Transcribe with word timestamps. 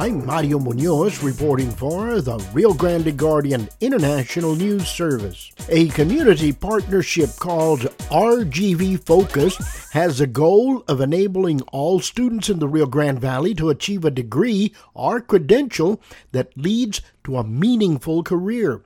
I'm 0.00 0.24
Mario 0.24 0.58
Munoz 0.58 1.22
reporting 1.22 1.70
for 1.70 2.22
the 2.22 2.38
Rio 2.54 2.72
Grande 2.72 3.14
Guardian 3.18 3.68
International 3.82 4.56
News 4.56 4.88
Service. 4.88 5.52
A 5.68 5.88
community 5.88 6.54
partnership 6.54 7.28
called 7.36 7.80
RGV 8.08 9.04
Focus 9.04 9.90
has 9.90 10.18
a 10.18 10.26
goal 10.26 10.84
of 10.88 11.02
enabling 11.02 11.60
all 11.70 12.00
students 12.00 12.48
in 12.48 12.60
the 12.60 12.66
Rio 12.66 12.86
Grande 12.86 13.20
Valley 13.20 13.54
to 13.56 13.68
achieve 13.68 14.06
a 14.06 14.10
degree 14.10 14.72
or 14.94 15.20
credential 15.20 16.00
that 16.32 16.56
leads 16.56 17.02
to 17.24 17.36
a 17.36 17.44
meaningful 17.44 18.22
career. 18.22 18.80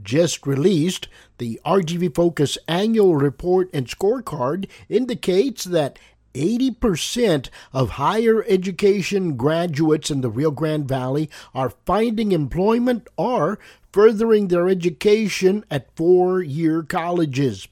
Just 0.00 0.46
released, 0.46 1.08
the 1.38 1.60
RGV 1.66 2.14
Focus 2.14 2.56
annual 2.66 3.16
report 3.16 3.68
and 3.74 3.88
scorecard 3.88 4.68
indicates 4.88 5.64
that 5.64 5.98
80% 6.34 7.48
of 7.72 7.90
higher 7.90 8.44
education 8.48 9.36
graduates 9.36 10.10
in 10.10 10.20
the 10.20 10.30
Rio 10.30 10.50
Grande 10.50 10.88
Valley 10.88 11.30
are 11.54 11.72
finding 11.84 12.32
employment 12.32 13.08
or 13.16 13.58
furthering 13.92 14.48
their 14.48 14.68
education 14.68 15.64
at 15.70 15.94
four 15.96 16.42
year 16.42 16.82
colleges. 16.82 17.68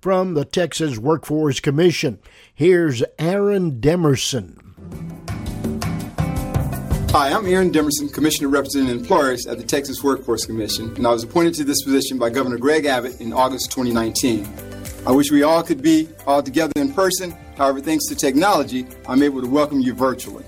From 0.00 0.34
the 0.34 0.44
Texas 0.44 0.98
Workforce 0.98 1.60
Commission, 1.60 2.18
here's 2.52 3.04
Aaron 3.20 3.80
Demerson. 3.80 4.58
Hi, 7.12 7.30
I'm 7.30 7.46
Aaron 7.46 7.70
Demerson, 7.70 8.12
Commissioner 8.12 8.48
representing 8.48 8.88
employers 8.88 9.46
at 9.46 9.58
the 9.58 9.64
Texas 9.64 10.02
Workforce 10.02 10.46
Commission, 10.46 10.96
and 10.96 11.06
I 11.06 11.10
was 11.10 11.22
appointed 11.22 11.54
to 11.56 11.64
this 11.64 11.82
position 11.84 12.18
by 12.18 12.30
Governor 12.30 12.56
Greg 12.56 12.86
Abbott 12.86 13.20
in 13.20 13.34
August 13.34 13.70
2019. 13.70 14.71
I 15.06 15.12
wish 15.12 15.30
we 15.30 15.42
all 15.42 15.62
could 15.62 15.82
be 15.82 16.08
all 16.26 16.42
together 16.42 16.72
in 16.76 16.92
person 16.92 17.36
However, 17.56 17.80
thanks 17.80 18.06
to 18.06 18.14
technology, 18.14 18.86
I'm 19.06 19.22
able 19.22 19.40
to 19.40 19.48
welcome 19.48 19.80
you 19.80 19.94
virtually. 19.94 20.44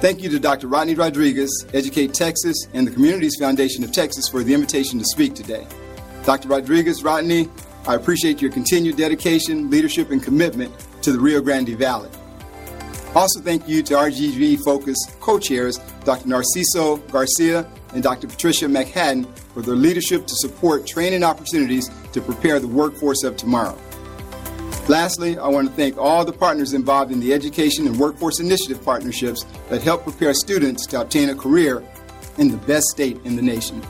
Thank 0.00 0.22
you 0.22 0.28
to 0.30 0.38
Dr. 0.38 0.68
Rodney 0.68 0.94
Rodriguez, 0.94 1.66
Educate 1.74 2.14
Texas, 2.14 2.68
and 2.74 2.86
the 2.86 2.92
Communities 2.92 3.34
Foundation 3.40 3.82
of 3.82 3.90
Texas 3.92 4.28
for 4.28 4.44
the 4.44 4.54
invitation 4.54 4.98
to 4.98 5.04
speak 5.06 5.34
today. 5.34 5.66
Dr. 6.24 6.48
Rodriguez, 6.48 7.02
Rodney, 7.02 7.48
I 7.86 7.94
appreciate 7.94 8.40
your 8.40 8.52
continued 8.52 8.96
dedication, 8.96 9.70
leadership, 9.70 10.10
and 10.10 10.22
commitment 10.22 10.72
to 11.02 11.10
the 11.10 11.18
Rio 11.18 11.40
Grande 11.40 11.70
Valley. 11.70 12.10
Also, 13.14 13.40
thank 13.40 13.66
you 13.66 13.82
to 13.82 13.94
RGV 13.94 14.60
Focus 14.64 14.96
co 15.18 15.38
chairs, 15.38 15.78
Dr. 16.04 16.28
Narciso 16.28 17.04
Garcia 17.10 17.68
and 17.94 18.02
Dr. 18.02 18.28
Patricia 18.28 18.66
McHatton, 18.66 19.26
for 19.54 19.62
their 19.62 19.74
leadership 19.74 20.26
to 20.26 20.34
support 20.36 20.86
training 20.86 21.24
opportunities 21.24 21.90
to 22.18 22.24
prepare 22.24 22.58
the 22.58 22.68
workforce 22.68 23.22
of 23.22 23.36
tomorrow. 23.36 23.78
Lastly, 24.88 25.38
I 25.38 25.48
want 25.48 25.68
to 25.68 25.74
thank 25.74 25.98
all 25.98 26.24
the 26.24 26.32
partners 26.32 26.72
involved 26.72 27.12
in 27.12 27.20
the 27.20 27.32
Education 27.32 27.86
and 27.86 27.98
Workforce 27.98 28.40
Initiative 28.40 28.82
partnerships 28.82 29.44
that 29.68 29.82
help 29.82 30.02
prepare 30.02 30.32
students 30.34 30.86
to 30.86 31.00
obtain 31.00 31.28
a 31.28 31.34
career 31.34 31.86
in 32.38 32.48
the 32.48 32.56
best 32.56 32.86
state 32.86 33.18
in 33.24 33.36
the 33.36 33.42
nation. 33.42 33.82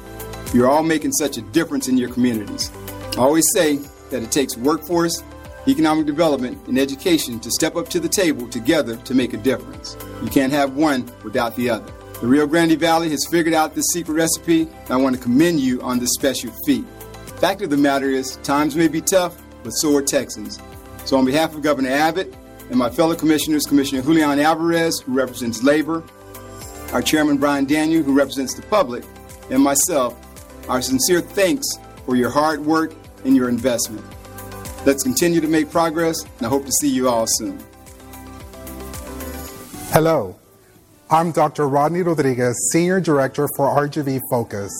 You're 0.52 0.68
all 0.68 0.82
making 0.82 1.12
such 1.12 1.36
a 1.36 1.42
difference 1.42 1.88
in 1.88 1.96
your 1.96 2.10
communities. 2.10 2.72
I 3.16 3.20
always 3.20 3.46
say 3.52 3.76
that 4.10 4.22
it 4.22 4.32
takes 4.32 4.56
workforce, 4.56 5.22
economic 5.68 6.06
development, 6.06 6.66
and 6.66 6.78
education 6.78 7.38
to 7.40 7.50
step 7.50 7.76
up 7.76 7.88
to 7.90 8.00
the 8.00 8.08
table 8.08 8.48
together 8.48 8.96
to 8.96 9.14
make 9.14 9.34
a 9.34 9.36
difference. 9.36 9.96
You 10.22 10.30
can't 10.30 10.52
have 10.52 10.74
one 10.74 11.10
without 11.22 11.54
the 11.54 11.70
other. 11.70 11.92
The 12.20 12.26
Rio 12.26 12.46
Grande 12.46 12.78
Valley 12.78 13.10
has 13.10 13.24
figured 13.30 13.54
out 13.54 13.76
this 13.76 13.86
secret 13.92 14.14
recipe, 14.14 14.62
and 14.62 14.90
I 14.90 14.96
want 14.96 15.14
to 15.14 15.22
commend 15.22 15.60
you 15.60 15.80
on 15.82 16.00
this 16.00 16.10
special 16.14 16.52
feat. 16.66 16.84
Fact 17.41 17.62
of 17.62 17.70
the 17.70 17.77
matter 17.77 18.11
is, 18.11 18.34
times 18.39 18.75
may 18.75 18.89
be 18.89 19.00
tough, 19.00 19.41
but 19.62 19.70
so 19.70 19.94
are 19.97 20.03
Texans. 20.03 20.58
So, 21.05 21.17
on 21.17 21.25
behalf 21.25 21.55
of 21.55 21.62
Governor 21.62 21.91
Abbott 21.91 22.34
and 22.69 22.77
my 22.77 22.91
fellow 22.91 23.14
commissioners, 23.14 23.64
Commissioner 23.64 24.03
Julian 24.03 24.41
Alvarez, 24.41 24.98
who 24.98 25.12
represents 25.12 25.62
labor, 25.62 26.03
our 26.92 27.00
chairman 27.00 27.36
Brian 27.36 27.64
Daniel, 27.64 28.03
who 28.03 28.12
represents 28.12 28.54
the 28.54 28.62
public, 28.62 29.04
and 29.50 29.62
myself, 29.62 30.19
our 30.69 30.82
sincere 30.82 31.21
thanks 31.21 31.65
for 32.04 32.16
your 32.16 32.28
hard 32.28 32.59
work 32.66 32.93
and 33.25 33.37
your 33.37 33.48
investment. 33.48 34.04
Let's 34.84 35.04
continue 35.04 35.41
to 35.41 35.48
make 35.48 35.71
progress, 35.71 36.21
and 36.25 36.47
I 36.47 36.48
hope 36.48 36.65
to 36.66 36.72
see 36.81 36.91
you 36.91 37.09
all 37.09 37.27
soon. 37.28 37.62
Hello, 39.91 40.37
I'm 41.09 41.31
Dr. 41.31 41.69
Rodney 41.69 42.03
Rodriguez, 42.03 42.56
Senior 42.72 43.00
Director 43.00 43.47
for 43.56 43.69
RGV 43.69 44.22
Focus. 44.28 44.72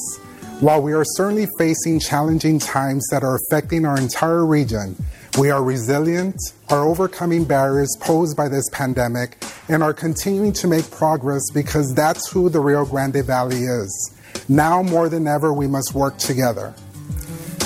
While 0.61 0.83
we 0.83 0.93
are 0.93 1.05
certainly 1.05 1.47
facing 1.57 2.01
challenging 2.01 2.59
times 2.59 3.07
that 3.13 3.23
are 3.23 3.37
affecting 3.37 3.87
our 3.87 3.97
entire 3.97 4.45
region, 4.45 4.97
we 5.39 5.51
are 5.51 5.63
resilient, 5.63 6.35
are 6.69 6.85
overcoming 6.85 7.45
barriers 7.45 7.97
posed 8.01 8.37
by 8.37 8.49
this 8.49 8.69
pandemic, 8.73 9.41
and 9.69 9.85
are 9.85 9.95
continuing 9.95 10.53
to 10.55 10.67
make 10.67 10.91
progress 10.91 11.43
because 11.55 11.95
that's 11.95 12.29
who 12.29 12.49
the 12.49 12.59
Rio 12.59 12.85
Grande 12.85 13.25
Valley 13.25 13.61
is. 13.61 14.13
Now 14.49 14.83
more 14.83 15.09
than 15.09 15.29
ever, 15.29 15.53
we 15.53 15.69
must 15.69 15.95
work 15.95 16.19
together. 16.19 16.75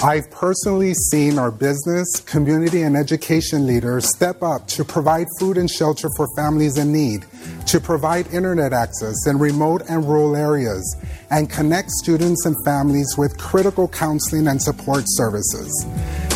I've 0.04 0.28
personally 0.32 0.94
seen 0.94 1.38
our 1.38 1.52
business, 1.52 2.18
community, 2.18 2.82
and 2.82 2.96
education 2.96 3.68
leaders 3.68 4.08
step 4.08 4.42
up 4.42 4.66
to 4.68 4.84
provide 4.84 5.28
food 5.38 5.56
and 5.56 5.70
shelter 5.70 6.08
for 6.16 6.26
families 6.34 6.76
in 6.76 6.92
need, 6.92 7.24
to 7.68 7.78
provide 7.78 8.26
internet 8.34 8.72
access 8.72 9.14
in 9.28 9.38
remote 9.38 9.82
and 9.88 10.04
rural 10.04 10.34
areas, 10.34 10.96
and 11.30 11.48
connect 11.48 11.92
students 11.92 12.44
and 12.46 12.56
families 12.64 13.14
with 13.16 13.38
critical 13.38 13.86
counseling 13.86 14.48
and 14.48 14.60
support 14.60 15.04
services. 15.06 15.70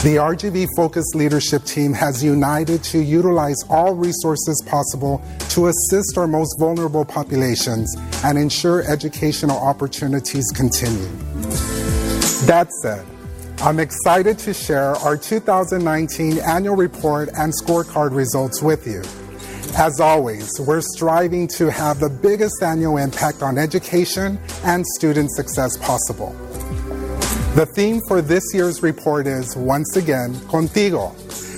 The 0.05 0.15
RGV 0.15 0.69
Focus 0.77 1.13
leadership 1.17 1.65
team 1.65 1.93
has 1.93 2.23
united 2.23 2.85
to 2.85 3.01
utilize 3.01 3.65
all 3.69 3.97
resources 3.97 4.63
possible 4.65 5.21
to 5.49 5.67
assist 5.67 6.17
our 6.17 6.29
most 6.29 6.57
vulnerable 6.61 7.05
populations 7.05 7.97
and 8.23 8.39
ensure 8.39 8.89
educational 8.89 9.59
opportunities 9.59 10.47
continue. 10.55 11.09
That 12.47 12.69
said, 12.81 13.05
I'm 13.63 13.81
excited 13.81 14.39
to 14.41 14.53
share 14.53 14.95
our 14.97 15.17
2019 15.17 16.39
annual 16.41 16.77
report 16.77 17.31
and 17.37 17.53
scorecard 17.53 18.15
results 18.15 18.63
with 18.63 18.87
you. 18.87 19.03
As 19.77 19.99
always, 19.99 20.49
we're 20.61 20.83
striving 20.83 21.49
to 21.49 21.71
have 21.71 21.99
the 21.99 22.11
biggest 22.11 22.63
annual 22.63 22.99
impact 22.99 23.43
on 23.43 23.59
education 23.59 24.39
and 24.65 24.87
student 24.87 25.31
success 25.33 25.77
possible. 25.79 26.33
The 27.55 27.67
theme 27.75 28.01
for 28.07 28.21
this 28.21 28.45
year's 28.55 28.83
report 28.83 29.27
is 29.27 29.57
once 29.57 29.97
again 29.97 30.35
Contigo, 30.35 31.13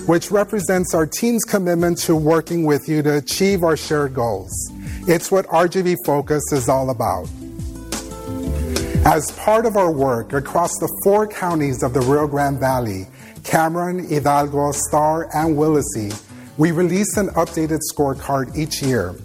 which 0.07 0.31
represents 0.31 0.95
our 0.95 1.05
team's 1.05 1.43
commitment 1.43 1.97
to 1.99 2.15
working 2.15 2.63
with 2.63 2.87
you 2.87 3.03
to 3.03 3.17
achieve 3.17 3.63
our 3.63 3.77
shared 3.77 4.13
goals. 4.13 4.51
It's 5.07 5.31
what 5.31 5.45
RGV 5.47 5.97
Focus 6.05 6.43
is 6.53 6.69
all 6.69 6.89
about. 6.89 7.29
As 9.11 9.31
part 9.31 9.65
of 9.65 9.75
our 9.75 9.91
work 9.91 10.33
across 10.33 10.69
the 10.79 11.01
four 11.03 11.25
counties 11.25 11.81
of 11.81 11.95
the 11.95 12.01
Rio 12.01 12.27
Grande 12.27 12.59
Valley, 12.59 13.07
Cameron, 13.43 14.07
Hidalgo, 14.07 14.71
Starr, 14.71 15.35
and 15.35 15.57
Willacy, 15.57 16.13
we 16.59 16.69
release 16.69 17.17
an 17.17 17.29
updated 17.29 17.79
scorecard 17.91 18.55
each 18.55 18.83
year. 18.83 19.15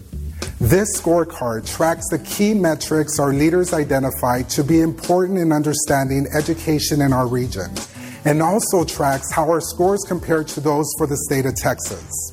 This 0.59 0.99
scorecard 0.99 1.71
tracks 1.71 2.09
the 2.09 2.19
key 2.21 2.55
metrics 2.55 3.19
our 3.19 3.35
leaders 3.35 3.75
identify 3.75 4.41
to 4.45 4.65
be 4.65 4.81
important 4.81 5.39
in 5.39 5.53
understanding 5.53 6.29
education 6.35 7.03
in 7.03 7.13
our 7.13 7.27
region, 7.27 7.71
and 8.25 8.41
also 8.41 8.87
tracks 8.87 9.31
how 9.35 9.51
our 9.51 9.61
scores 9.61 10.03
compare 10.09 10.45
to 10.45 10.61
those 10.61 10.91
for 10.97 11.07
the 11.07 11.19
state 11.29 11.45
of 11.45 11.57
Texas. 11.57 12.33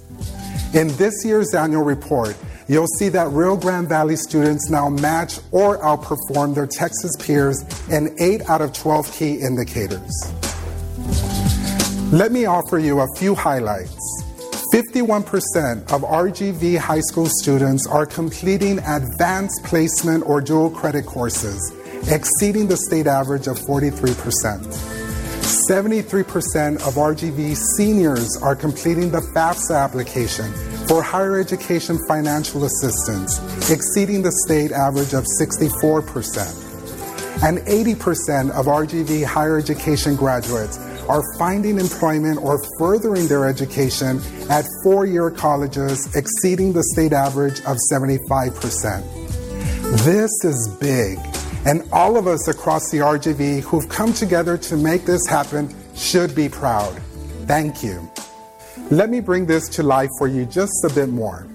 In 0.74 0.88
this 0.96 1.26
year's 1.26 1.54
annual 1.54 1.84
report, 1.84 2.38
you'll 2.68 2.88
see 3.00 3.10
that 3.10 3.30
Rio 3.30 3.56
Grande 3.56 3.90
Valley 3.90 4.16
students 4.16 4.70
now 4.70 4.90
match 4.90 5.40
or 5.52 5.78
outperform 5.80 6.56
their 6.56 6.68
Texas 6.68 7.12
peers 7.20 7.64
in 7.90 8.16
8 8.20 8.50
out 8.50 8.62
of 8.62 8.74
12 8.74 9.12
key 9.12 9.36
indicators. 9.36 10.12
Let 12.12 12.32
me 12.32 12.46
offer 12.46 12.78
you 12.78 13.00
a 13.00 13.08
few 13.16 13.36
highlights. 13.36 14.24
51% 14.74 15.92
of 15.92 16.02
RGV 16.02 16.78
high 16.78 17.02
school 17.02 17.28
students 17.28 17.86
are 17.88 18.06
completing 18.06 18.80
advanced 18.80 19.62
placement 19.66 20.26
or 20.26 20.40
dual 20.40 20.70
credit 20.70 21.06
courses, 21.06 21.74
exceeding 22.10 22.68
the 22.68 22.78
state 22.78 23.08
average 23.08 23.48
of 23.48 23.60
43%. 23.60 25.02
73% 25.70 26.76
of 26.88 26.96
RGV 26.96 27.58
seniors 27.76 28.38
are 28.42 28.56
completing 28.56 29.12
the 29.12 29.22
FAFSA 29.36 29.78
application 29.78 30.52
for 30.92 31.02
higher 31.02 31.40
education 31.40 31.98
financial 32.06 32.66
assistance, 32.66 33.40
exceeding 33.72 34.22
the 34.22 34.32
state 34.46 34.74
average 34.74 35.14
of 35.14 35.24
64%. 35.40 36.52
And 37.48 37.60
80% 37.60 38.52
of 38.52 38.66
RGV 38.66 39.24
higher 39.24 39.58
education 39.58 40.18
graduates 40.18 40.78
are 41.08 41.24
finding 41.40 41.80
employment 41.80 42.40
or 42.44 42.62
furthering 42.78 43.30
their 43.30 43.48
education 43.48 44.22
at 44.50 44.66
four 44.84 45.06
year 45.06 45.32
colleges, 45.32 46.14
exceeding 46.14 46.74
the 46.74 46.84
state 46.84 47.14
average 47.14 47.60
of 47.62 47.78
75%. 47.90 49.02
This 50.04 50.32
is 50.44 50.78
big, 50.82 51.18
and 51.66 51.88
all 51.94 52.18
of 52.18 52.28
us 52.28 52.50
across 52.50 52.92
the 52.92 52.98
RGV 52.98 53.62
who've 53.62 53.88
come 53.88 54.12
together 54.12 54.58
to 54.58 54.76
make 54.76 55.06
this 55.06 55.26
happen 55.26 55.74
should 55.96 56.36
be 56.36 56.50
proud. 56.50 57.02
Thank 57.48 57.82
you. 57.82 58.12
Let 58.92 59.10
me 59.10 59.22
bring 59.22 59.46
this 59.46 59.70
to 59.70 59.84
life 59.84 60.10
for 60.18 60.28
you 60.28 60.46
just 60.46 60.84
a 60.84 60.94
bit 60.94 61.08
more. 61.08 61.48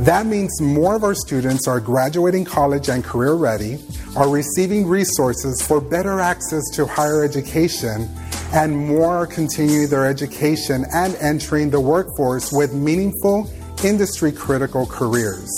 That 0.00 0.24
means 0.24 0.62
more 0.62 0.96
of 0.96 1.04
our 1.04 1.14
students 1.14 1.68
are 1.68 1.78
graduating 1.78 2.46
college 2.46 2.88
and 2.88 3.04
career 3.04 3.34
ready, 3.34 3.78
are 4.16 4.30
receiving 4.30 4.86
resources 4.86 5.60
for 5.60 5.78
better 5.78 6.20
access 6.20 6.62
to 6.72 6.86
higher 6.86 7.22
education, 7.22 8.08
and 8.54 8.74
more 8.74 9.14
are 9.14 9.26
continuing 9.26 9.90
their 9.90 10.06
education 10.06 10.86
and 10.94 11.16
entering 11.16 11.68
the 11.68 11.78
workforce 11.78 12.50
with 12.50 12.72
meaningful, 12.72 13.50
industry 13.84 14.32
critical 14.32 14.86
careers. 14.86 15.50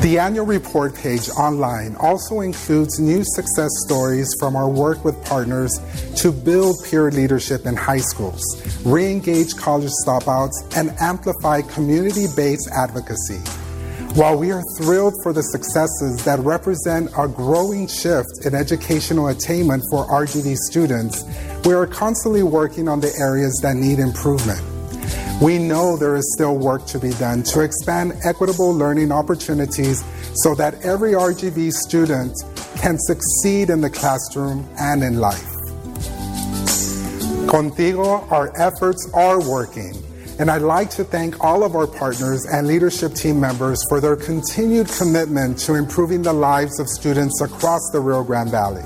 The 0.00 0.16
annual 0.20 0.46
report 0.46 0.94
page 0.94 1.28
online 1.30 1.96
also 1.96 2.38
includes 2.38 3.00
new 3.00 3.24
success 3.24 3.70
stories 3.84 4.32
from 4.38 4.54
our 4.54 4.68
work 4.68 5.04
with 5.04 5.20
partners 5.24 5.72
to 6.18 6.30
build 6.30 6.76
peer 6.84 7.10
leadership 7.10 7.66
in 7.66 7.74
high 7.74 7.98
schools, 7.98 8.40
re 8.86 9.10
engage 9.10 9.56
college 9.56 9.90
dropouts, 10.06 10.54
and 10.76 10.90
amplify 11.00 11.62
community 11.62 12.26
based 12.36 12.70
advocacy. 12.70 13.40
While 14.14 14.38
we 14.38 14.52
are 14.52 14.62
thrilled 14.78 15.14
for 15.24 15.32
the 15.32 15.42
successes 15.42 16.24
that 16.24 16.38
represent 16.38 17.10
a 17.18 17.26
growing 17.26 17.88
shift 17.88 18.46
in 18.46 18.54
educational 18.54 19.28
attainment 19.28 19.82
for 19.90 20.06
RGV 20.06 20.54
students, 20.70 21.24
we 21.64 21.74
are 21.74 21.88
constantly 21.88 22.44
working 22.44 22.86
on 22.86 23.00
the 23.00 23.12
areas 23.18 23.58
that 23.64 23.74
need 23.74 23.98
improvement. 23.98 24.77
We 25.40 25.56
know 25.56 25.96
there 25.96 26.16
is 26.16 26.32
still 26.34 26.56
work 26.56 26.84
to 26.86 26.98
be 26.98 27.10
done 27.10 27.44
to 27.44 27.60
expand 27.60 28.14
equitable 28.24 28.74
learning 28.74 29.12
opportunities 29.12 30.02
so 30.34 30.56
that 30.56 30.84
every 30.84 31.12
RGV 31.12 31.70
student 31.70 32.36
can 32.78 32.98
succeed 32.98 33.70
in 33.70 33.80
the 33.80 33.88
classroom 33.88 34.68
and 34.80 35.04
in 35.04 35.20
life. 35.20 35.46
Contigo, 37.46 38.28
our 38.32 38.52
efforts 38.60 39.08
are 39.14 39.40
working, 39.48 39.94
and 40.40 40.50
I'd 40.50 40.62
like 40.62 40.90
to 40.90 41.04
thank 41.04 41.42
all 41.42 41.62
of 41.62 41.76
our 41.76 41.86
partners 41.86 42.44
and 42.44 42.66
leadership 42.66 43.14
team 43.14 43.38
members 43.38 43.80
for 43.88 44.00
their 44.00 44.16
continued 44.16 44.88
commitment 44.88 45.56
to 45.60 45.74
improving 45.74 46.22
the 46.22 46.32
lives 46.32 46.80
of 46.80 46.88
students 46.88 47.40
across 47.40 47.88
the 47.92 48.00
Rio 48.00 48.24
Grande 48.24 48.50
Valley. 48.50 48.84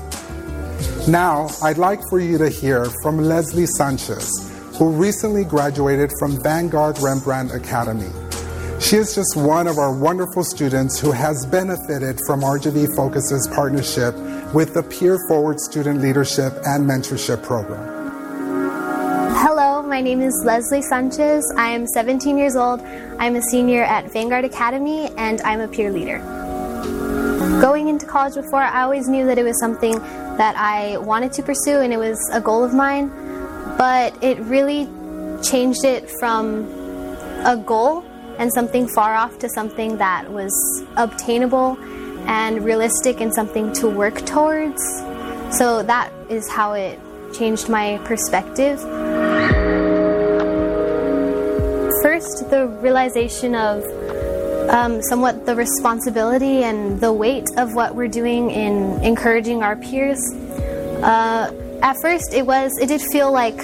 Now, 1.07 1.49
I'd 1.63 1.79
like 1.79 2.01
for 2.11 2.19
you 2.19 2.37
to 2.37 2.47
hear 2.47 2.85
from 3.01 3.17
Leslie 3.17 3.65
Sanchez 3.65 4.52
who 4.77 4.89
recently 4.89 5.43
graduated 5.43 6.11
from 6.17 6.41
Vanguard 6.41 6.97
Rembrandt 6.99 7.53
Academy. 7.53 8.09
She 8.79 8.97
is 8.97 9.13
just 9.13 9.35
one 9.35 9.67
of 9.67 9.77
our 9.77 9.95
wonderful 9.95 10.43
students 10.43 10.99
who 10.99 11.11
has 11.11 11.45
benefited 11.45 12.19
from 12.25 12.41
RGV 12.41 12.95
Focus's 12.95 13.47
partnership 13.53 14.15
with 14.53 14.73
the 14.73 14.83
Peer 14.83 15.19
Forward 15.27 15.59
Student 15.59 16.01
Leadership 16.01 16.53
and 16.65 16.89
Mentorship 16.89 17.43
Program. 17.43 18.01
Hello, 19.35 19.83
my 19.83 20.01
name 20.01 20.21
is 20.21 20.33
Leslie 20.43 20.81
Sanchez. 20.81 21.43
I 21.55 21.69
am 21.69 21.85
17 21.85 22.37
years 22.37 22.55
old. 22.55 22.81
I'm 23.19 23.35
a 23.35 23.41
senior 23.43 23.83
at 23.83 24.11
Vanguard 24.11 24.43
Academy 24.43 25.09
and 25.17 25.39
I'm 25.41 25.61
a 25.61 25.67
peer 25.67 25.91
leader. 25.91 26.17
Going 27.61 27.89
into 27.89 28.05
college 28.05 28.33
before, 28.33 28.61
I 28.61 28.81
always 28.81 29.07
knew 29.07 29.25
that 29.27 29.37
it 29.37 29.43
was 29.43 29.59
something 29.59 29.99
that 30.37 30.55
I 30.57 30.97
wanted 30.97 31.31
to 31.33 31.43
pursue 31.43 31.81
and 31.81 31.93
it 31.93 31.97
was 31.97 32.17
a 32.33 32.41
goal 32.41 32.63
of 32.63 32.73
mine 32.73 33.11
but 33.83 34.15
it 34.23 34.39
really 34.39 34.87
changed 35.43 35.83
it 35.83 36.09
from 36.17 36.63
a 37.43 37.57
goal 37.57 38.01
and 38.39 38.49
something 38.53 38.87
far 38.87 39.13
off 39.13 39.37
to 39.37 39.49
something 39.49 39.97
that 39.97 40.31
was 40.31 40.53
obtainable 40.95 41.77
and 42.25 42.63
realistic 42.63 43.19
and 43.19 43.35
something 43.35 43.73
to 43.73 43.89
work 43.89 44.25
towards. 44.25 44.81
So 45.59 45.83
that 45.83 46.09
is 46.29 46.49
how 46.49 46.71
it 46.71 46.97
changed 47.33 47.67
my 47.67 47.97
perspective. 48.05 48.79
First, 52.01 52.49
the 52.49 52.67
realization 52.79 53.53
of 53.53 53.83
um, 54.69 55.01
somewhat 55.01 55.45
the 55.45 55.57
responsibility 55.57 56.63
and 56.63 57.01
the 57.01 57.11
weight 57.11 57.49
of 57.57 57.75
what 57.75 57.95
we're 57.95 58.07
doing 58.21 58.49
in 58.49 59.03
encouraging 59.03 59.61
our 59.61 59.75
peers. 59.75 60.21
Uh, 61.03 61.51
at 61.83 61.97
first 62.01 62.33
it 62.33 62.45
was 62.45 62.71
it 62.81 62.87
did 62.87 63.01
feel 63.01 63.31
like 63.31 63.61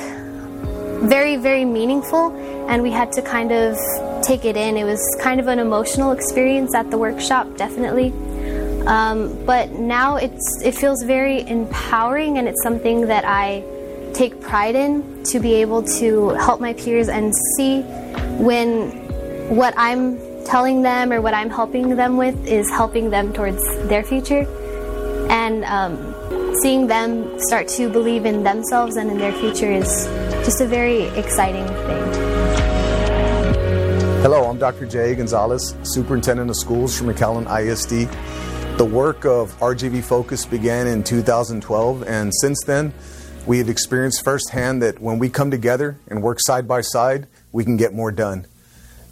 very 1.07 1.37
very 1.37 1.63
meaningful 1.63 2.35
and 2.69 2.83
we 2.83 2.91
had 2.91 3.11
to 3.13 3.21
kind 3.21 3.51
of 3.51 3.77
take 4.21 4.45
it 4.45 4.55
in. 4.55 4.77
It 4.77 4.83
was 4.83 5.01
kind 5.21 5.39
of 5.39 5.47
an 5.47 5.57
emotional 5.57 6.11
experience 6.11 6.75
at 6.75 6.91
the 6.91 6.97
workshop 6.97 7.47
definitely. 7.55 8.11
Um, 8.85 9.43
but 9.45 9.71
now 9.71 10.17
it's 10.17 10.61
it 10.63 10.75
feels 10.75 11.03
very 11.03 11.47
empowering 11.47 12.37
and 12.37 12.47
it's 12.47 12.61
something 12.63 13.07
that 13.07 13.23
i 13.25 13.63
take 14.13 14.41
pride 14.41 14.75
in 14.75 15.23
to 15.23 15.39
be 15.39 15.53
able 15.53 15.83
to 15.83 16.29
help 16.29 16.59
my 16.59 16.73
peers 16.73 17.07
and 17.07 17.33
see 17.55 17.81
when 18.41 18.89
what 19.55 19.73
i'm 19.77 20.17
telling 20.45 20.81
them 20.81 21.11
or 21.11 21.21
what 21.21 21.33
i'm 21.33 21.49
helping 21.49 21.95
them 21.95 22.17
with 22.17 22.47
is 22.47 22.67
helping 22.69 23.09
them 23.09 23.31
towards 23.33 23.63
their 23.87 24.03
future. 24.03 24.45
And 25.29 25.63
um, 25.65 26.15
seeing 26.61 26.87
them 26.87 27.39
start 27.39 27.67
to 27.67 27.89
believe 27.89 28.25
in 28.25 28.43
themselves 28.43 28.97
and 28.97 29.09
in 29.09 29.17
their 29.17 29.33
future 29.33 29.71
is 29.71 30.05
just 30.45 30.61
a 30.61 30.67
very 30.67 31.03
exciting 31.17 31.65
thing. 31.65 32.29
Hello, 34.21 34.49
I'm 34.49 34.57
Dr. 34.57 34.85
Jay 34.85 35.15
Gonzalez, 35.15 35.75
Superintendent 35.83 36.49
of 36.49 36.57
Schools 36.57 36.97
for 36.97 37.05
McAllen 37.05 37.47
ISD. 37.47 38.09
The 38.77 38.85
work 38.85 39.25
of 39.25 39.57
RGV 39.59 40.03
Focus 40.03 40.45
began 40.45 40.87
in 40.87 41.03
2012, 41.03 42.03
and 42.03 42.33
since 42.35 42.61
then, 42.65 42.93
we 43.45 43.57
have 43.59 43.69
experienced 43.69 44.23
firsthand 44.23 44.81
that 44.81 44.99
when 44.99 45.19
we 45.19 45.29
come 45.29 45.51
together 45.51 45.97
and 46.07 46.21
work 46.21 46.39
side 46.41 46.67
by 46.67 46.81
side, 46.81 47.27
we 47.51 47.63
can 47.63 47.77
get 47.77 47.93
more 47.93 48.11
done. 48.11 48.45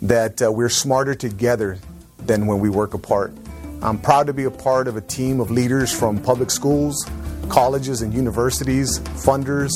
That 0.01 0.41
uh, 0.41 0.51
we're 0.51 0.69
smarter 0.69 1.15
together 1.15 1.79
than 2.19 2.45
when 2.45 2.59
we 2.59 2.69
work 2.69 2.93
apart. 2.93 3.33
I'm 3.81 3.99
proud 3.99 4.27
to 4.27 4.33
be 4.33 4.43
a 4.45 4.51
part 4.51 4.87
of 4.87 4.97
a 4.97 5.01
team 5.01 5.39
of 5.39 5.51
leaders 5.51 5.91
from 5.91 6.21
public 6.21 6.49
schools, 6.49 7.05
colleges 7.49 8.01
and 8.01 8.13
universities, 8.13 8.99
funders, 8.99 9.71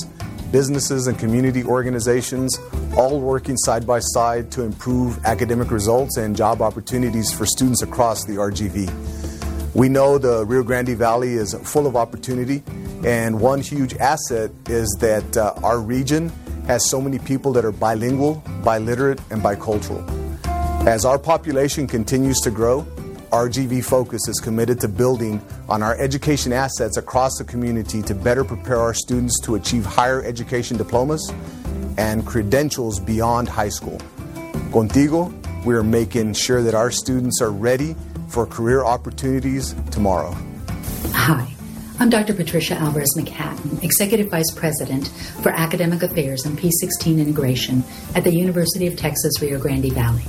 businesses, 0.52 1.08
and 1.08 1.18
community 1.18 1.64
organizations, 1.64 2.60
all 2.98 3.20
working 3.20 3.58
side 3.58 3.88
by 3.88 4.00
side 4.00 4.52
to 4.52 4.64
improve 4.64 5.24
academic 5.26 5.72
results 5.72 6.18
and 6.18 6.36
job 6.36 6.62
opportunities 6.62 7.32
for 7.32 7.46
students 7.46 7.82
across 7.82 8.26
the 8.26 8.34
RGV. 8.34 9.74
We 9.74 9.88
know 9.88 10.18
the 10.18 10.46
Rio 10.46 10.64
Grande 10.64 10.98
Valley 10.98 11.34
is 11.34 11.54
full 11.64 11.88
of 11.88 11.96
opportunity, 11.96 12.62
and 13.06 13.40
one 13.40 13.62
huge 13.62 13.96
asset 13.96 14.52
is 14.68 14.96
that 15.00 15.38
uh, 15.38 15.54
our 15.64 15.80
region 15.80 16.30
has 16.68 16.90
so 16.90 17.02
many 17.02 17.20
people 17.20 17.54
that 17.54 17.66
are 17.66 17.72
bilingual, 17.72 18.44
biliterate, 18.64 19.20
and 19.32 19.42
bicultural. 19.42 20.06
As 20.86 21.06
our 21.06 21.18
population 21.18 21.88
continues 21.88 22.40
to 22.40 22.52
grow, 22.52 22.86
RGV 23.32 23.86
Focus 23.86 24.28
is 24.28 24.42
committed 24.42 24.82
to 24.82 24.90
building 24.90 25.42
on 25.70 25.82
our 25.82 25.98
education 26.02 26.52
assets 26.52 26.98
across 26.98 27.38
the 27.38 27.46
community 27.46 28.02
to 28.02 28.14
better 28.14 28.44
prepare 28.44 28.78
our 28.78 28.94
students 28.94 29.40
to 29.44 29.56
achieve 29.56 29.86
higher 29.86 30.22
education 30.26 30.76
diplomas 30.76 31.32
and 31.98 32.28
credentials 32.28 33.00
beyond 33.00 33.48
high 33.48 33.70
school. 33.70 33.98
Contigo, 34.72 35.32
we 35.64 35.74
are 35.76 35.84
making 35.84 36.34
sure 36.34 36.62
that 36.62 36.76
our 36.76 36.92
students 36.92 37.42
are 37.42 37.52
ready 37.52 37.96
for 38.28 38.46
career 38.46 38.84
opportunities 38.84 39.76
tomorrow. 39.92 40.36
Hi, 41.14 41.48
I'm 42.00 42.10
Dr. 42.10 42.34
Patricia 42.34 42.76
Alvarez 42.76 43.14
McHatton, 43.18 43.82
Executive 43.82 44.30
Vice 44.30 44.52
President 44.54 45.08
for 45.42 45.54
Academic 45.54 46.04
Affairs 46.04 46.46
and 46.46 46.60
P16 46.60 47.18
Integration 47.18 47.86
at 48.14 48.26
the 48.26 48.36
University 48.36 48.88
of 48.88 48.98
Texas 48.98 49.42
Rio 49.42 49.58
Grande 49.58 49.94
Valley. 49.94 50.24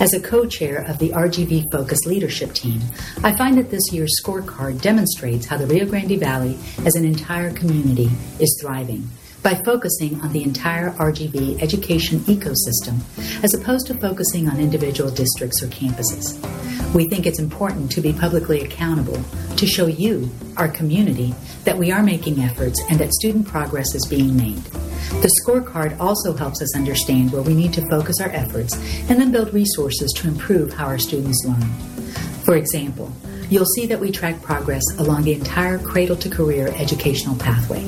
As 0.00 0.14
a 0.14 0.20
co 0.20 0.46
chair 0.46 0.84
of 0.88 0.98
the 0.98 1.10
RGV 1.10 1.70
Focus 1.70 1.98
leadership 2.06 2.52
team, 2.54 2.80
I 3.22 3.36
find 3.36 3.56
that 3.58 3.70
this 3.70 3.92
year's 3.92 4.12
scorecard 4.22 4.80
demonstrates 4.80 5.46
how 5.46 5.58
the 5.58 5.66
Rio 5.66 5.86
Grande 5.86 6.18
Valley 6.18 6.58
as 6.84 6.94
an 6.96 7.04
entire 7.04 7.52
community 7.52 8.10
is 8.40 8.58
thriving 8.60 9.08
by 9.42 9.54
focusing 9.64 10.20
on 10.20 10.32
the 10.32 10.42
entire 10.42 10.90
RGV 10.92 11.62
education 11.62 12.20
ecosystem 12.20 13.00
as 13.44 13.54
opposed 13.54 13.86
to 13.88 13.94
focusing 13.94 14.48
on 14.48 14.58
individual 14.58 15.10
districts 15.10 15.62
or 15.62 15.66
campuses. 15.66 16.38
We 16.94 17.08
think 17.08 17.26
it's 17.26 17.38
important 17.38 17.90
to 17.92 18.00
be 18.00 18.12
publicly 18.12 18.62
accountable 18.62 19.22
to 19.56 19.66
show 19.66 19.86
you, 19.86 20.30
our 20.56 20.68
community, 20.68 21.34
that 21.64 21.78
we 21.78 21.90
are 21.92 22.02
making 22.02 22.40
efforts 22.40 22.82
and 22.90 22.98
that 22.98 23.12
student 23.14 23.46
progress 23.46 23.94
is 23.94 24.06
being 24.06 24.36
made. 24.36 24.62
The 25.20 25.30
scorecard 25.42 25.98
also 26.00 26.34
helps 26.34 26.62
us 26.62 26.76
understand 26.76 27.32
where 27.32 27.42
we 27.42 27.54
need 27.54 27.72
to 27.74 27.88
focus 27.88 28.20
our 28.20 28.30
efforts 28.30 28.74
and 29.08 29.20
then 29.20 29.32
build 29.32 29.52
resources 29.54 30.12
to 30.16 30.28
improve 30.28 30.72
how 30.72 30.86
our 30.86 30.98
students 30.98 31.44
learn. 31.46 31.70
For 32.44 32.56
example, 32.56 33.12
you'll 33.50 33.66
see 33.66 33.86
that 33.86 34.00
we 34.00 34.10
track 34.10 34.40
progress 34.42 34.82
along 34.98 35.22
the 35.22 35.34
entire 35.34 35.78
cradle 35.78 36.16
to 36.16 36.30
career 36.30 36.72
educational 36.76 37.36
pathway. 37.36 37.84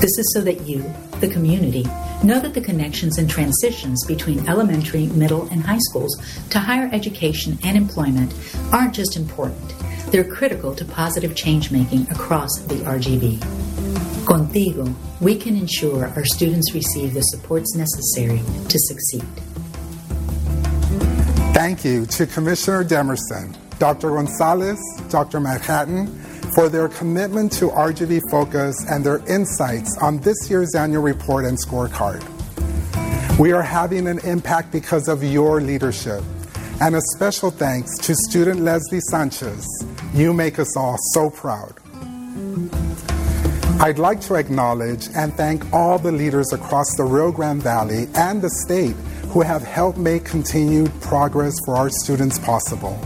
This 0.00 0.18
is 0.18 0.32
so 0.34 0.42
that 0.42 0.66
you, 0.66 0.84
the 1.20 1.28
community, 1.28 1.84
know 2.22 2.38
that 2.40 2.54
the 2.54 2.60
connections 2.60 3.18
and 3.18 3.28
transitions 3.28 4.04
between 4.06 4.48
elementary, 4.48 5.06
middle, 5.06 5.48
and 5.48 5.62
high 5.62 5.78
schools 5.78 6.14
to 6.50 6.58
higher 6.58 6.90
education 6.92 7.58
and 7.64 7.76
employment 7.76 8.34
aren't 8.72 8.94
just 8.94 9.16
important, 9.16 9.74
they're 10.12 10.24
critical 10.24 10.74
to 10.74 10.84
positive 10.84 11.34
change 11.34 11.70
making 11.70 12.02
across 12.10 12.50
the 12.66 12.76
RGV. 12.76 13.57
Contigo, 14.28 14.94
we 15.22 15.36
can 15.36 15.56
ensure 15.56 16.04
our 16.08 16.24
students 16.26 16.74
receive 16.74 17.14
the 17.14 17.22
supports 17.22 17.74
necessary 17.74 18.42
to 18.68 18.78
succeed. 18.78 19.24
Thank 21.54 21.82
you 21.82 22.04
to 22.04 22.26
Commissioner 22.26 22.84
Demerson, 22.84 23.56
Dr. 23.78 24.10
Gonzalez, 24.10 24.78
Dr. 25.08 25.40
McHatton, 25.40 26.14
for 26.54 26.68
their 26.68 26.90
commitment 26.90 27.52
to 27.52 27.68
RGV 27.70 28.20
Focus 28.30 28.76
and 28.90 29.02
their 29.02 29.26
insights 29.26 29.96
on 30.02 30.18
this 30.18 30.50
year's 30.50 30.74
annual 30.74 31.02
report 31.02 31.46
and 31.46 31.56
scorecard. 31.56 32.20
We 33.38 33.52
are 33.52 33.62
having 33.62 34.06
an 34.06 34.18
impact 34.26 34.72
because 34.72 35.08
of 35.08 35.24
your 35.24 35.62
leadership. 35.62 36.22
And 36.82 36.96
a 36.96 37.00
special 37.16 37.50
thanks 37.50 37.96
to 38.00 38.14
student 38.28 38.60
Leslie 38.60 39.00
Sanchez. 39.00 39.66
You 40.12 40.34
make 40.34 40.58
us 40.58 40.76
all 40.76 40.98
so 41.12 41.30
proud. 41.30 41.72
I'd 43.80 44.00
like 44.00 44.20
to 44.22 44.34
acknowledge 44.34 45.06
and 45.14 45.32
thank 45.34 45.72
all 45.72 46.00
the 46.00 46.10
leaders 46.10 46.52
across 46.52 46.96
the 46.96 47.04
Rio 47.04 47.30
Grande 47.30 47.62
Valley 47.62 48.08
and 48.16 48.42
the 48.42 48.50
state 48.50 48.96
who 49.30 49.40
have 49.40 49.62
helped 49.62 49.98
make 49.98 50.24
continued 50.24 50.90
progress 51.00 51.54
for 51.64 51.76
our 51.76 51.88
students 51.88 52.40
possible. 52.40 52.98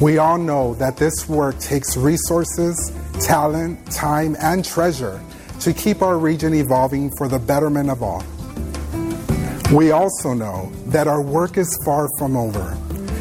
We 0.00 0.18
all 0.18 0.36
know 0.36 0.74
that 0.74 0.96
this 0.96 1.28
work 1.28 1.60
takes 1.60 1.96
resources, 1.96 2.92
talent, 3.20 3.88
time, 3.92 4.36
and 4.40 4.64
treasure 4.64 5.22
to 5.60 5.72
keep 5.72 6.02
our 6.02 6.18
region 6.18 6.54
evolving 6.54 7.12
for 7.16 7.28
the 7.28 7.38
betterment 7.38 7.88
of 7.88 8.02
all. 8.02 8.24
We 9.72 9.92
also 9.92 10.34
know 10.34 10.72
that 10.86 11.06
our 11.06 11.22
work 11.22 11.56
is 11.56 11.78
far 11.84 12.08
from 12.18 12.36
over. 12.36 12.76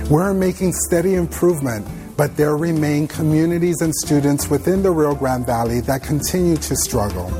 We're 0.10 0.34
making 0.34 0.74
steady 0.74 1.14
improvement, 1.14 1.86
but 2.20 2.36
there 2.36 2.58
remain 2.58 3.08
communities 3.08 3.80
and 3.80 3.96
students 3.96 4.50
within 4.50 4.84
the 4.84 4.92
Rio 4.92 5.16
Grande 5.16 5.46
Valley 5.46 5.80
that 5.80 6.04
continue 6.04 6.58
to 6.58 6.76
struggle. 6.76 7.32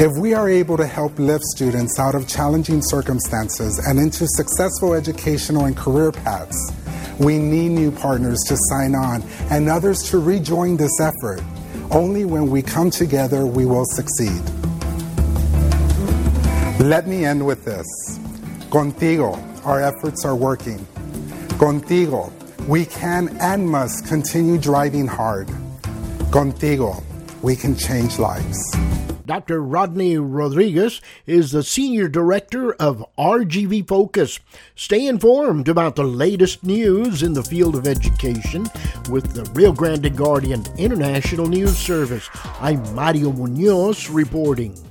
If 0.00 0.10
we 0.18 0.32
are 0.32 0.48
able 0.48 0.78
to 0.78 0.86
help 0.86 1.18
lift 1.18 1.44
students 1.44 1.98
out 1.98 2.14
of 2.14 2.26
challenging 2.26 2.80
circumstances 2.80 3.78
and 3.86 3.98
into 3.98 4.26
successful 4.26 4.94
educational 4.94 5.66
and 5.66 5.76
career 5.76 6.12
paths, 6.12 6.72
we 7.18 7.36
need 7.36 7.72
new 7.72 7.90
partners 7.90 8.42
to 8.48 8.56
sign 8.70 8.94
on 8.94 9.22
and 9.50 9.68
others 9.68 10.02
to 10.04 10.18
rejoin 10.18 10.78
this 10.78 10.98
effort. 10.98 11.42
Only 11.90 12.24
when 12.24 12.48
we 12.48 12.62
come 12.62 12.88
together 12.88 13.44
we 13.44 13.66
will 13.66 13.84
succeed. 13.84 14.40
Let 16.80 17.06
me 17.06 17.26
end 17.26 17.44
with 17.44 17.66
this. 17.66 17.86
Contigo, 18.70 19.36
our 19.66 19.82
efforts 19.82 20.24
are 20.24 20.36
working. 20.36 20.78
Contigo, 21.58 22.32
we 22.70 22.84
can 22.84 23.36
and 23.40 23.68
must 23.68 24.06
continue 24.06 24.56
driving 24.56 25.04
hard. 25.04 25.48
Contigo, 26.30 27.02
we 27.42 27.56
can 27.56 27.74
change 27.74 28.16
lives. 28.20 28.56
Dr. 29.26 29.60
Rodney 29.60 30.18
Rodriguez 30.18 31.00
is 31.26 31.50
the 31.50 31.64
Senior 31.64 32.06
Director 32.06 32.74
of 32.74 33.04
RGV 33.18 33.88
Focus. 33.88 34.38
Stay 34.76 35.08
informed 35.08 35.68
about 35.68 35.96
the 35.96 36.04
latest 36.04 36.62
news 36.62 37.24
in 37.24 37.32
the 37.32 37.42
field 37.42 37.74
of 37.74 37.88
education 37.88 38.68
with 39.10 39.32
the 39.32 39.50
Rio 39.52 39.72
Grande 39.72 40.16
Guardian 40.16 40.64
International 40.78 41.48
News 41.48 41.76
Service. 41.76 42.30
I'm 42.60 42.94
Mario 42.94 43.32
Munoz 43.32 44.08
reporting. 44.08 44.89